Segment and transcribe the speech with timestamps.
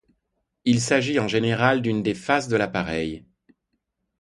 [0.65, 3.23] Il s'agit en général d'une des faces de l'appareil.